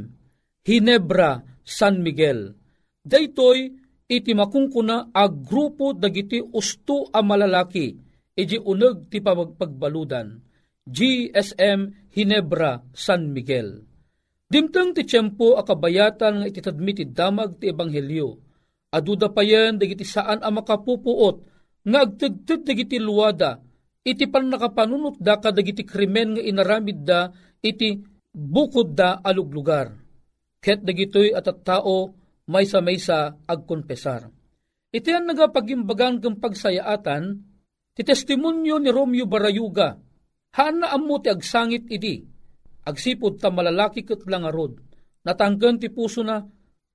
Hinebra 0.64 1.42
San 1.66 2.00
Miguel. 2.00 2.54
Daytoy 3.04 3.68
iti 4.08 4.32
makungkuna 4.32 5.12
a 5.12 5.28
grupo 5.28 5.92
dagiti 5.92 6.40
usto 6.40 7.10
a 7.12 7.20
malalaki 7.20 7.92
iti 8.34 8.56
uneg 8.56 9.12
ti 9.12 9.20
pagbaludan. 9.20 10.40
GSM 10.84 12.10
Hinebra 12.12 12.80
San 12.92 13.30
Miguel. 13.32 13.93
Dimtang 14.48 14.92
ti 14.92 15.02
tiyempo 15.08 15.56
akabayatan 15.56 16.44
nga 16.44 16.46
ititadmi 16.46 16.92
ti 16.92 17.04
damag 17.08 17.58
ti 17.58 17.72
ebanghelyo. 17.72 18.28
Aduda 18.94 19.32
pa 19.32 19.42
yan 19.42 19.80
dagiti 19.80 20.06
saan 20.06 20.44
ang 20.44 20.54
makapupuot 20.60 21.36
nga 21.84 22.06
agtagtag 22.06 22.62
dagiti 22.62 23.02
luwada 23.02 23.58
iti 24.04 24.28
pan 24.28 24.52
nakapanunot 24.52 25.16
da 25.18 25.40
kadagiti 25.40 25.82
krimen 25.82 26.36
nga 26.36 26.42
inaramid 26.44 27.02
da 27.02 27.32
iti 27.64 27.96
bukod 28.30 28.92
da 28.92 29.24
aluglugar. 29.24 29.96
Ket 30.60 30.84
dagitoy 30.84 31.32
at 31.32 31.48
at 31.48 31.64
tao 31.64 32.12
may 32.52 32.68
sa 32.68 32.84
may 32.84 33.00
sa 33.00 33.32
agkonpesar. 33.32 34.28
Iti 34.94 35.10
ang 35.10 35.26
nagapagimbagan 35.26 36.22
kang 36.22 36.38
pagsayaatan, 36.38 37.24
ti 37.96 38.02
testimonyo 38.06 38.78
ni 38.78 38.90
Romeo 38.94 39.26
Barayuga, 39.26 39.96
haan 40.54 40.76
na 40.84 40.94
ammo 40.94 41.18
ti 41.18 41.32
agsangit 41.32 41.90
idi, 41.90 42.22
agsipod 42.84 43.40
ta 43.40 43.48
malalaki 43.48 44.04
kat 44.04 44.24
lang 44.28 44.44
arod, 44.44 44.78
natanggan 45.24 45.80
ti 45.80 45.88
puso 45.88 46.20
na, 46.20 46.44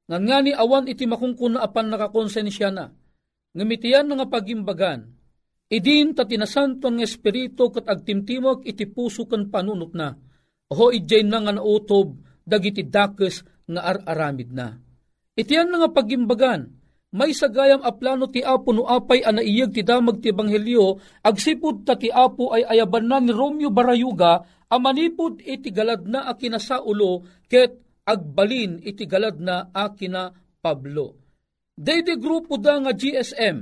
nga 0.09 0.17
nga 0.17 0.37
ni 0.41 0.53
awan 0.53 0.89
iti 0.89 1.05
makungkuna 1.05 1.61
apan 1.61 1.89
nakakonsensya 1.93 2.69
na, 2.69 2.89
ngamitian 3.53 4.09
nga 4.09 4.25
pagimbagan, 4.25 5.09
idin 5.69 6.13
ta 6.13 6.25
tinasanton 6.25 6.97
ng 6.97 7.05
espiritu 7.05 7.73
kat 7.73 7.85
agtimtimog 7.85 8.65
iti 8.65 8.85
puso 8.89 9.25
kan 9.25 9.49
panunot 9.49 9.93
na, 9.97 10.13
ho 10.69 10.85
idjay 10.93 11.25
na 11.25 11.41
nga 11.41 11.53
nautob, 11.57 12.21
dagiti 12.45 12.85
dakes 12.85 13.45
nga 13.69 13.81
ar-aramid 13.85 14.49
na. 14.49 14.77
Itiyan 15.37 15.69
nga 15.69 15.89
pagimbagan, 15.93 16.79
may 17.09 17.33
sagayam 17.33 17.81
a 17.81 17.89
plano 17.89 18.29
ti 18.29 18.45
Apo 18.45 18.69
no 18.69 18.85
apay 18.85 19.25
anaiyag 19.25 19.73
ti 19.73 19.81
damag 19.81 20.21
ti 20.21 20.29
Ebanghelyo, 20.29 21.01
agsipud 21.25 21.81
ta 21.81 21.97
ti 21.97 22.13
Apo 22.13 22.53
ay 22.53 22.69
ayaban 22.69 23.09
na 23.09 23.17
ni 23.17 23.33
Romeo 23.33 23.73
Barayuga, 23.73 24.45
amanipod 24.69 25.41
iti 25.41 25.73
galad 25.73 26.05
na 26.05 26.29
akina 26.29 26.61
sa 26.61 26.79
ulo, 26.85 27.25
ket 27.49 28.01
agbalin 28.05 28.79
iti 28.85 29.09
galad 29.09 29.41
na 29.41 29.73
akina 29.73 30.29
Pablo. 30.61 31.17
Daydi 31.79 32.19
grupo 32.19 32.59
da 32.59 32.75
nga 32.77 32.91
GSM, 32.91 33.57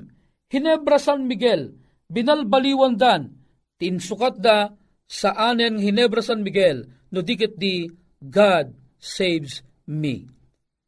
Hinebra 0.48 0.98
San 0.98 1.28
Miguel, 1.28 1.76
binalbaliwan 2.10 2.98
dan, 2.98 3.36
tinsukat 3.78 4.40
da 4.42 4.74
sa 5.06 5.36
anen 5.38 5.78
Hinebra 5.78 6.24
San 6.26 6.42
Miguel, 6.42 6.88
no 7.14 7.20
dikit 7.22 7.56
di 7.56 7.86
God 8.18 8.74
saves 8.98 9.62
me. 9.86 10.26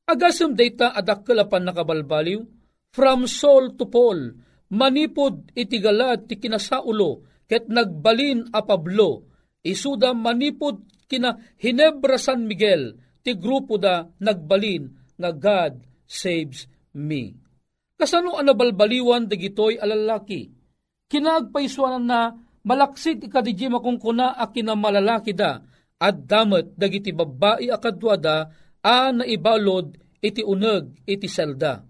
Agasam 0.10 0.58
data 0.58 0.90
adakkalapan 0.98 1.70
nakabalbaliw, 1.70 2.42
from 2.90 3.30
Saul 3.30 3.78
to 3.78 3.86
Paul, 3.86 4.34
manipod 4.74 5.54
itigalad 5.54 6.26
ti 6.26 6.42
kinasaulo, 6.42 7.46
ket 7.46 7.70
nagbalin 7.70 8.50
a 8.50 8.66
Pablo, 8.66 9.29
isuda 9.64 10.16
manipod 10.16 10.84
kina 11.10 11.36
Hinebra 11.58 12.22
San 12.22 12.46
Miguel, 12.46 12.96
ti 13.26 13.34
grupo 13.36 13.76
da 13.76 14.06
nagbalin 14.22 15.16
nga 15.20 15.30
God 15.34 15.74
saves 16.06 16.70
me. 16.96 17.36
Kasano 18.00 18.40
ang 18.40 18.48
nabalbaliwan 18.48 19.28
dagitoy 19.28 19.76
alalaki? 19.76 20.48
Kinagpaisuanan 21.10 22.06
na 22.06 22.32
malaksit 22.64 23.20
ikadijima 23.28 23.84
kung 23.84 24.00
kuna 24.00 24.38
a 24.38 24.48
kinamalalaki 24.48 25.36
da, 25.36 25.60
at 26.00 26.16
damat 26.24 26.80
dagiti 26.80 27.12
babae 27.12 27.68
akadwada 27.68 28.48
a 28.80 29.12
naibalod 29.12 30.00
iti 30.24 30.40
uneg 30.40 31.04
iti 31.04 31.28
selda. 31.28 31.84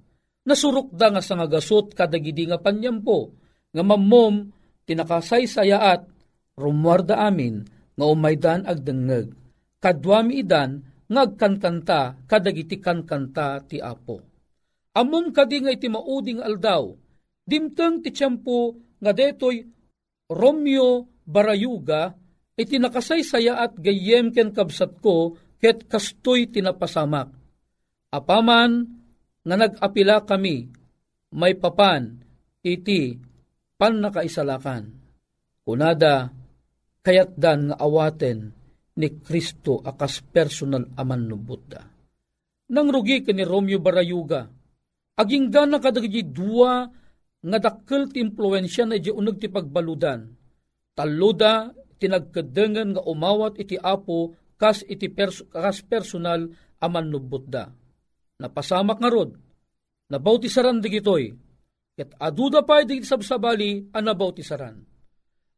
Nasurok 0.50 0.90
da 0.98 1.14
nga 1.14 1.22
sa 1.22 1.38
nga 1.38 1.46
gasot 1.46 1.94
kadagidi 1.94 2.50
nga 2.50 2.58
panyampo, 2.58 3.38
nga 3.70 3.84
mammom 3.86 4.50
tinakasaysayaat 4.90 6.19
rumwarda 6.60 7.24
amin 7.24 7.64
nga 7.96 8.06
umaydan 8.06 8.68
agdengeg. 8.68 9.32
Kadwami 9.80 10.44
idan 10.44 10.84
ngagkankanta 11.08 12.28
kadagiti 12.28 12.84
kankanta 12.84 13.64
ti 13.64 13.80
apo. 13.80 14.20
Amom 15.00 15.32
kadi 15.32 15.64
nga 15.64 15.72
iti 15.72 15.88
mauding 15.88 16.44
aldaw, 16.44 16.92
dimteng 17.48 18.04
ti 18.04 18.12
tiyempo 18.12 18.76
nga 19.00 19.16
detoy 19.16 19.64
Romeo 20.28 21.08
Barayuga 21.24 22.12
iti 22.60 22.76
nakasaysaya 22.76 23.64
at 23.64 23.80
gayem 23.80 24.36
ken 24.36 24.52
kabsat 24.52 25.00
ko 25.00 25.40
ket 25.62 25.88
kastoy 25.88 26.52
tinapasamak. 26.52 27.32
Apaman 28.12 28.72
nga 29.46 29.56
nag-apila 29.56 30.26
kami, 30.28 30.68
may 31.32 31.54
papan, 31.56 32.20
iti 32.66 33.16
pan 33.80 34.02
nakaisalakan. 34.04 34.92
Kunada, 35.64 36.34
kayat 37.10 37.34
dan 37.34 37.74
nga 37.74 37.82
awaten 37.82 38.54
ni 39.02 39.10
Kristo 39.26 39.82
akas 39.82 40.22
personal 40.30 40.86
aman 40.94 41.26
no 41.26 41.42
Buddha. 41.42 41.82
Nang 42.70 42.94
rugi 42.94 43.26
ka 43.26 43.34
ni 43.34 43.42
Romeo 43.42 43.82
Barayuga, 43.82 44.46
aging 45.18 45.50
gana 45.50 45.82
kadagiti 45.82 46.30
dua 46.30 46.86
nga 47.42 47.58
dakkel 47.58 48.14
ti 48.14 48.22
impluensya 48.22 48.86
na 48.86 49.02
di 49.02 49.10
unag 49.10 49.42
ti 49.42 49.50
pagbaludan. 49.50 50.30
Taluda 50.94 51.74
tinagkadengan 51.98 52.94
nga 52.94 53.02
umawat 53.10 53.58
iti 53.58 53.74
apo 53.74 54.38
kas 54.54 54.86
iti 54.86 55.10
pers- 55.10 55.50
kas 55.50 55.82
personal 55.82 56.46
aman 56.78 57.10
no 57.10 57.18
Buddha 57.18 57.74
napasamak 58.40 58.98
nga 59.04 59.12
rod, 59.12 59.36
nabaw 60.08 60.40
ti 60.40 60.48
saran 60.48 60.80
digitoy, 60.80 61.36
ket 62.00 62.16
aduda 62.16 62.64
pa 62.64 62.88
di 62.88 63.04
sabsabali 63.04 63.92
an 63.92 64.04
nabaw 64.08 64.32
ti 64.32 64.42
saran. 64.42 64.80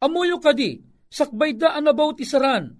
Amuyo 0.02 0.42
kadi, 0.42 0.82
sakbay 1.12 1.60
da 1.60 1.76
an 1.76 1.92
nabaw 1.92 2.16
ti 2.16 2.24
saran, 2.24 2.72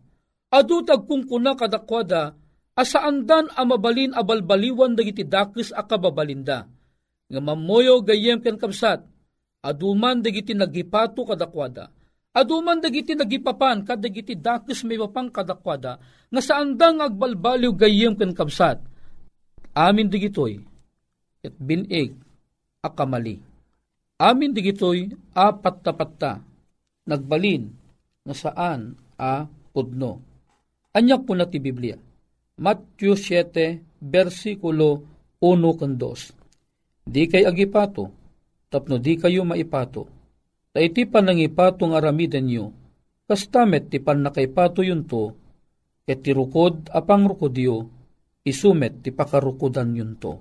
adutag 0.48 1.04
kung 1.04 1.28
kuna 1.28 1.54
kadakwada, 1.60 2.32
asaandan 2.80 3.52
amabalin 3.60 4.16
abalbaliwan 4.16 4.96
dagiti 4.96 5.28
dakis 5.28 5.76
a 5.76 5.84
kababalinda. 5.84 6.66
Nga 7.28 7.40
mamoyo 7.44 8.00
gayem 8.00 8.40
ken 8.40 8.56
kamsat, 8.56 9.04
aduman 9.60 10.24
dagiti 10.24 10.56
nagipato 10.56 11.28
kadakwada, 11.28 11.92
aduman 12.32 12.80
dagiti 12.80 13.16
nagipapan 13.16 13.84
kadagiti 13.84 14.40
dakis 14.40 14.88
may 14.88 14.96
mapang 14.96 15.28
kadakwada, 15.28 16.00
nga 16.32 16.42
saandang 16.42 17.04
agbalbaliw 17.04 17.76
gayem 17.76 18.16
ken 18.16 18.32
kamsat, 18.32 18.80
Amin 19.72 20.12
digitoy, 20.12 20.60
at 21.48 21.56
binig, 21.56 22.12
akamali. 22.84 23.40
Amin 24.20 24.52
digitoy, 24.52 25.08
apat 25.32 25.80
tapatta, 25.80 26.44
nagbalin, 27.08 27.72
na 28.26 28.34
saan 28.34 28.98
a 29.18 29.46
pudno. 29.74 30.22
Anyak 30.92 31.24
po 31.24 31.34
na 31.34 31.48
ti 31.48 31.58
Biblia. 31.58 31.96
Matthew 32.62 33.18
7, 33.18 34.04
versikulo 34.04 34.90
1 35.40 35.80
kan 35.80 35.98
2. 35.98 37.08
Di 37.08 37.26
kay 37.26 37.48
agipato, 37.48 38.12
tapno 38.70 39.02
di 39.02 39.18
kayo 39.18 39.42
maipato. 39.42 40.06
Ta 40.72 40.80
iti 40.80 41.10
panangipato 41.10 41.90
nga 41.90 41.98
aramiden 42.00 42.46
nyo, 42.48 42.66
kastamet 43.26 43.92
ti 43.92 43.98
pan 44.00 44.24
nakaipato 44.24 44.86
yun 44.86 45.04
to, 45.04 45.36
ket 46.06 46.24
ti 46.24 46.32
rukod 46.32 46.88
apang 46.94 47.28
rukodyo, 47.28 47.90
isumet 48.46 49.04
ti 49.04 49.10
pakarukudan 49.12 49.98
yun 49.98 50.16
to. 50.22 50.40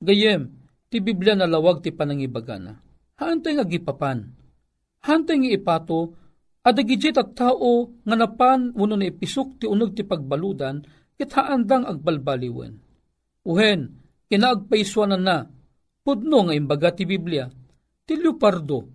Gayem, 0.00 0.48
ti 0.88 1.02
Biblia 1.02 1.34
na 1.34 1.50
lawag 1.50 1.82
ti 1.82 1.90
panangibagana. 1.90 2.78
Haantay 3.16 3.56
nga 3.56 3.66
gipapan. 3.66 4.28
Haantay 5.02 5.36
nga 5.40 5.50
ipato, 5.50 6.12
adagijit 6.66 7.14
at 7.14 7.38
tao 7.38 7.94
nga 8.02 8.16
napan 8.18 8.74
uno 8.74 8.98
na 8.98 9.06
ipisok 9.06 9.62
ti 9.62 9.66
unog 9.70 9.94
ti 9.94 10.02
pagbaludan, 10.02 10.82
kit 11.14 11.30
haandang 11.30 11.86
agbalbaliwen. 11.86 12.74
Uhen, 13.46 13.80
kinaagpaiswanan 14.26 15.22
na, 15.22 15.46
pudno 16.02 16.50
nga 16.50 16.54
imbaga 16.58 16.90
ti 16.90 17.06
Biblia, 17.06 17.46
ti 18.02 18.18
lupardo, 18.18 18.90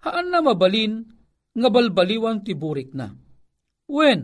haan 0.00 0.32
na 0.32 0.40
mabalin, 0.40 1.04
nga 1.52 1.68
balbaliwan 1.68 2.40
ti 2.40 2.56
burik 2.56 2.96
na. 2.96 3.12
Wen, 3.92 4.20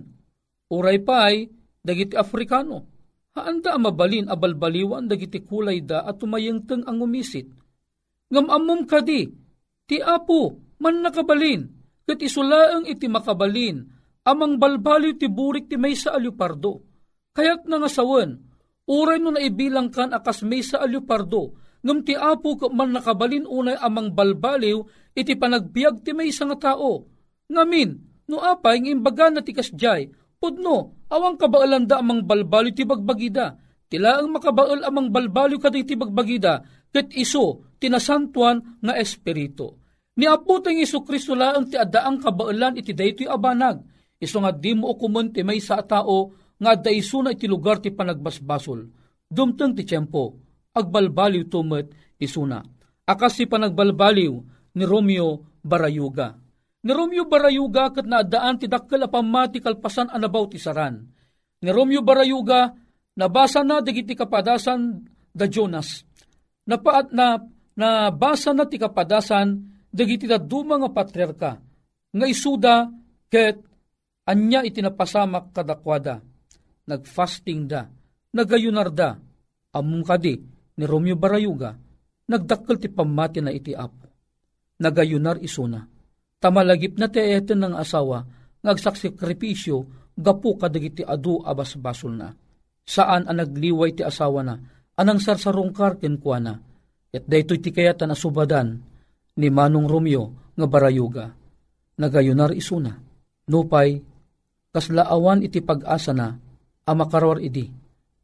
uray 0.73 0.99
pa'y 1.05 1.37
dagiti 1.85 2.17
Afrikano, 2.17 2.97
Haanda 3.37 3.77
mabalin 3.77 4.33
abalbaliwan 4.33 5.13
dagiti 5.13 5.45
kulay 5.45 5.85
da 5.85 6.09
at 6.09 6.17
tumayengteng 6.17 6.89
ang 6.89 7.05
umisit. 7.05 7.53
Ngamamom 8.33 8.89
kadi, 8.89 9.29
ti 9.85 10.01
apo, 10.01 10.57
man 10.81 11.05
nakabalin, 11.05 11.69
kat 12.07 12.23
isulaang 12.23 12.87
iti 12.87 13.11
makabalin, 13.11 13.83
amang 14.23 14.57
balbaliw 14.57 15.19
ti 15.19 15.27
burik 15.27 15.67
ti 15.67 15.75
may 15.75 15.99
sa 15.99 16.15
alupardo. 16.15 16.83
Kaya't 17.35 17.67
nga 17.67 17.91
sawan, 17.91 18.39
uray 18.87 19.19
no 19.19 19.35
naibilang 19.35 19.91
kan 19.91 20.15
akas 20.15 20.47
may 20.47 20.63
sa 20.63 20.81
alupardo, 20.81 21.59
ngam 21.83 22.07
ti 22.07 22.15
apo 22.15 22.71
man 22.71 22.95
nakabalin 22.95 23.45
unay 23.45 23.77
amang 23.83 24.15
balbaliw, 24.15 24.83
iti 25.15 25.35
panagbiag 25.35 26.07
ti 26.07 26.15
may 26.15 26.31
nga 26.31 26.75
tao. 26.75 27.11
Ngamin, 27.51 27.91
no 28.31 28.43
apay 28.43 28.83
ng 28.83 28.99
imbaga 28.99 29.31
na 29.31 29.43
ti 29.43 29.55
kasjay, 29.55 30.11
pudno, 30.39 31.07
awang 31.11 31.39
kabaalanda 31.39 32.03
amang 32.03 32.27
balbalo 32.27 32.71
ti 32.75 32.83
bagbagida. 32.83 33.59
Tila 33.87 34.19
ang 34.19 34.35
makabaal 34.35 34.83
amang 34.83 35.15
balbalo 35.15 35.63
kaday 35.63 35.87
ti 35.87 35.95
bagbagida, 35.95 36.63
ket 36.91 37.15
iso 37.15 37.71
tinasantuan 37.79 38.83
nga 38.83 38.99
espiritu. 38.99 39.86
Ni 40.17 40.25
Apo 40.25 40.65
tayong 40.65 40.81
Iso 40.81 41.05
Kristo 41.05 41.37
laang 41.37 41.69
ti 41.69 41.77
adaang 41.77 42.25
kabaalan 42.25 42.81
iti 42.81 42.97
daytoy 42.97 43.29
abanag. 43.29 43.85
Iso 44.17 44.41
nga 44.41 44.49
di 44.49 44.73
mo 44.73 44.89
ukumun 44.97 45.29
ti 45.29 45.45
may 45.45 45.61
sa 45.61 45.85
tao 45.85 46.33
nga 46.57 46.73
daiso 46.73 47.21
na 47.21 47.37
iti 47.37 47.45
lugar 47.45 47.85
ti 47.85 47.93
panagbasbasol. 47.93 48.81
Dumteng 49.29 49.77
ti 49.77 49.85
tiyempo, 49.85 50.41
agbalbaliw 50.73 51.45
tumet 51.53 52.17
isuna. 52.17 52.65
Akas 53.05 53.37
si 53.37 53.45
panagbalbaliw 53.45 54.35
ni 54.77 54.85
Romeo 54.85 55.61
Barayuga 55.63 56.35
Ni 56.87 56.91
Romeo 56.95 57.27
Barayuga 57.27 57.91
kat 57.91 58.07
naadaan 58.07 58.59
ti 58.59 58.67
dakkel 58.71 59.07
a 59.07 59.09
pamati 59.11 59.59
kalpasan 59.59 60.11
anabaw 60.11 60.47
ti 60.47 60.59
saran. 60.59 61.03
Ni 61.63 61.71
Romeo 61.75 62.03
Barayuga 62.03 62.71
nabasa 63.19 63.67
na 63.67 63.83
digiti 63.83 64.15
kapadasan 64.15 65.03
da 65.35 65.51
Jonas. 65.51 66.07
Napaat 66.67 67.11
na 67.11 67.43
na 67.75 68.09
basa 68.15 68.55
na 68.55 68.71
ti 68.71 68.79
kapadasan 68.79 69.76
dagiti 69.97 70.29
da 70.29 70.37
duma 70.37 70.77
nga 70.77 70.93
patriarka 70.93 71.51
nga 72.13 72.27
isuda 72.29 72.93
ket 73.33 73.57
anya 74.29 74.61
itinapasamak 74.67 75.55
kadakwada. 75.55 76.21
Nagfasting 76.87 77.67
da, 77.67 77.83
nagayunar 78.31 78.95
da, 78.95 79.19
among 79.75 80.07
kadi 80.07 80.39
ni 80.79 80.85
Romeo 80.87 81.19
Barayuga, 81.19 81.75
nagdakkel 82.31 82.79
ti 82.79 82.87
pamati 82.87 83.43
na 83.43 83.51
iti 83.51 83.75
apo. 83.75 84.07
Nagayunar 84.79 85.43
isuna. 85.43 85.83
Tamalagip 86.39 86.95
na 86.95 87.11
ti 87.11 87.19
eten 87.19 87.65
ng 87.65 87.75
asawa, 87.75 88.23
ngagsaksikripisyo, 88.63 89.77
gapu 90.15 90.55
kadagiti 90.55 91.03
adu 91.03 91.43
abas 91.43 91.75
basol 91.75 92.15
na. 92.15 92.31
Saan 92.87 93.27
ang 93.27 93.35
nagliway 93.35 93.99
ti 93.99 94.07
asawa 94.07 94.47
na, 94.47 94.55
anang 94.95 95.19
sarsarong 95.19 95.75
karken 95.75 96.23
kwa 96.23 96.39
na, 96.39 96.55
at 97.11 97.25
daytoy 97.27 97.59
ti 97.59 97.75
kayatan 97.75 98.15
asubadan 98.15 98.79
ni 99.37 99.49
Manong 99.53 99.89
Romeo 99.89 100.53
nga 100.57 100.67
Barayuga. 100.67 101.33
Nagayunar 101.97 102.53
isuna. 102.53 102.93
Nupay, 103.47 104.01
kaslaawan 104.75 105.45
iti 105.45 105.63
pag-asa 105.63 106.13
na, 106.13 106.35
amakarawar 106.85 107.41
idi. 107.41 107.71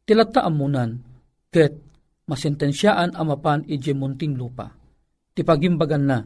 Tilata 0.03 0.43
amunan, 0.43 0.99
ket 1.47 1.79
masentensyaan 2.27 3.15
amapan 3.15 3.63
ije 3.65 3.95
munting 3.95 4.35
lupa. 4.35 4.69
Ti 5.33 5.41
pagimbagan 5.41 6.03
na, 6.03 6.19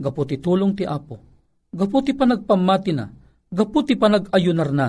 gaputi 0.00 0.40
tulong 0.40 0.74
ti 0.74 0.82
apo, 0.88 1.20
gaputi 1.70 2.16
panagpamati 2.16 2.92
na, 2.96 3.06
gaputi 3.52 3.94
panagayunar 3.94 4.70
na. 4.72 4.88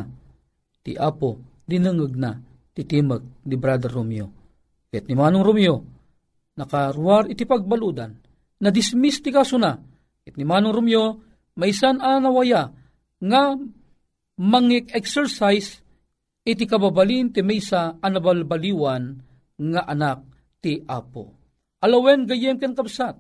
Ti 0.82 0.98
apo, 0.98 1.38
dinangag 1.67 2.15
na, 2.15 2.32
ti 2.74 2.82
timag 2.88 3.22
ni 3.46 3.56
Brother 3.60 3.91
Romeo. 3.91 4.28
Ket 4.89 5.06
ni 5.06 5.13
Manong 5.13 5.46
Romeo, 5.46 5.78
nakaruar 6.58 7.30
iti 7.30 7.46
pagbaludan, 7.46 8.13
na 8.63 8.71
dismiss 8.71 9.19
ti 9.19 9.36
kaso 9.36 9.60
na, 9.60 9.76
ket 10.23 10.39
ni 10.39 10.47
Manong 10.47 10.71
Romeo, 10.71 11.19
maisan 11.60 11.99
anawaya, 11.99 12.71
nga 13.19 13.60
mangik-exercise 14.39 15.84
iti 16.43 16.63
kababalin 16.67 17.32
ti 17.32 17.43
maysa 17.43 17.99
anabalbaliwan 17.99 19.19
nga 19.60 19.82
anak 19.88 20.23
ti 20.60 20.80
apo. 20.84 21.36
Alawen 21.84 22.23
gayem 22.23 22.56
ken 22.60 22.76
kapsat. 22.76 23.19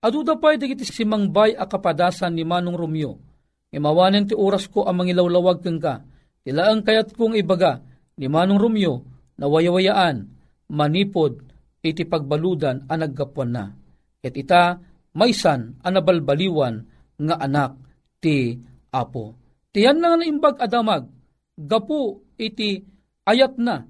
Aduda 0.00 0.40
pa 0.40 0.56
iti 0.56 0.72
si 0.88 1.04
mangbay 1.04 1.52
a 1.52 1.68
kapadasan 1.68 2.32
ni 2.32 2.44
Manong 2.44 2.76
Romeo. 2.76 3.20
Imawanen 3.68 4.24
ti 4.24 4.32
oras 4.32 4.64
ko 4.72 4.88
ang 4.88 5.04
mangilawlawag 5.04 5.60
keng 5.60 5.76
ka. 5.76 6.00
Tilaang 6.40 6.80
kayat 6.80 7.12
kong 7.12 7.36
ibaga 7.36 7.84
ni 8.16 8.24
Manong 8.24 8.56
Romeo 8.56 9.04
na 9.36 9.44
wayawayaan, 9.44 10.24
manipod, 10.72 11.44
iti 11.84 12.04
pagbaludan 12.08 12.88
ang 12.88 12.98
naggapuan 13.00 13.52
na. 13.52 13.79
Ket 14.20 14.36
ita, 14.36 14.76
maysan 15.16 15.80
anabalbaliwan 15.80 16.84
nga 17.16 17.36
anak 17.40 17.72
ti 18.20 18.56
apo. 18.92 19.36
Tiyan 19.72 19.96
na 19.96 20.16
nga 20.16 20.26
imbag 20.26 20.56
adamag, 20.60 21.08
gapu 21.56 22.20
iti 22.36 22.84
ayat 23.24 23.56
na, 23.56 23.86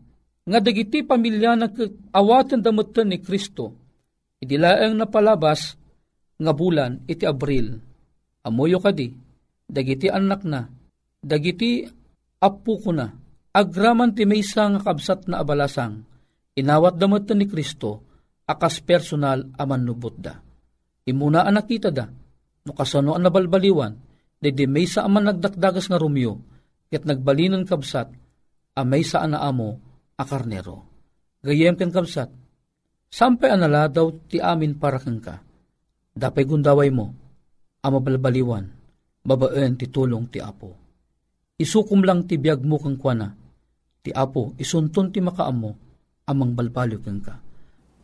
nga 0.47 0.59
dagiti 0.59 1.03
pamilya 1.07 1.55
na 1.57 1.66
awatan 2.14 2.61
damutan 2.61 3.09
ni 3.11 3.19
Kristo, 3.23 3.75
idilaang 4.43 4.99
napalabas 4.99 5.79
nga 6.40 6.53
bulan 6.53 7.05
iti 7.07 7.25
Abril. 7.25 7.79
Amoyo 8.45 8.81
kadi, 8.81 9.12
dagiti 9.69 10.09
anak 10.09 10.43
na, 10.49 10.69
dagiti 11.21 11.85
apu 12.40 12.81
ko 12.81 12.90
na, 12.93 13.12
agraman 13.53 14.16
ti 14.16 14.25
maysa 14.25 14.69
nga 14.73 14.81
kabsat 14.81 15.29
na 15.29 15.45
abalasang, 15.45 16.03
inawat 16.57 16.97
damutan 16.97 17.40
ni 17.40 17.47
Kristo, 17.49 18.10
akas 18.51 18.83
personal 18.83 19.47
aman 19.55 19.87
nubot 19.87 20.19
da. 20.19 20.43
Imuna 21.07 21.47
ang 21.47 21.55
nakita 21.55 21.95
da, 21.95 22.11
no 22.67 22.73
kasano 22.75 23.15
ang 23.15 23.23
nabalbaliwan, 23.23 24.11
Dede 24.41 24.65
may 24.65 24.89
sa 24.89 25.05
aman 25.05 25.29
nagdakdagas 25.29 25.93
nga 25.93 26.01
Romeo, 26.01 26.41
ket 26.89 27.05
nagbalinon 27.05 27.69
kabsat, 27.69 28.09
a 28.73 28.81
may 28.89 29.05
sa 29.05 29.29
amo 29.29 29.77
a 30.17 30.25
karnero. 30.25 30.89
Gayem 31.45 31.77
ken 31.77 31.93
kabsat, 31.93 32.33
sampay 33.13 33.53
anala 33.53 33.93
daw 33.93 34.09
ti 34.33 34.41
amin 34.41 34.81
para 34.81 34.97
kang 34.97 35.21
ka. 35.21 35.45
Dapay 36.17 36.49
gundaway 36.49 36.89
mo, 36.89 37.13
ama 37.85 38.01
balbaliwan, 38.01 38.65
babaen 39.21 39.77
ti 39.77 39.93
tulong 39.93 40.33
ti 40.33 40.41
apo. 40.41 40.73
Isukum 41.61 42.01
lang 42.01 42.25
ti 42.25 42.41
biyag 42.41 42.65
mo 42.65 42.81
kang 42.81 42.97
kwana, 42.97 43.37
ti 44.01 44.09
apo 44.09 44.57
isunton 44.57 45.13
ti 45.13 45.21
makaamo, 45.21 45.71
amang 46.33 46.57
balbalyo 46.57 47.05
kang 47.05 47.21
ka. 47.21 47.37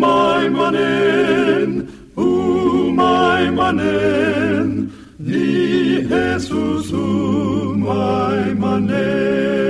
my 0.00 0.48
Manen, 0.48 1.70
umay 2.16 3.44
manen, 3.58 4.68
ni 5.18 6.00
Jesus 6.08 6.88
umay 6.92 8.56
manen. 8.62 9.69